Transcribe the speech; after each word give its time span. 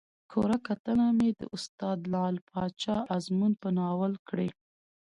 کره 0.31 0.57
کتنه 0.67 1.07
مې 1.17 1.29
د 1.39 1.41
استاد 1.55 1.99
لعل 2.13 2.37
پاچا 2.49 2.97
ازمون 3.15 3.51
په 3.61 3.69
ناول 3.77 4.13
کړى 4.27 4.49